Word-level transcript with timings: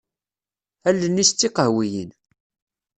Allen-is 0.89 1.31
d 1.31 1.35
tiqehwiyin. 1.39 2.11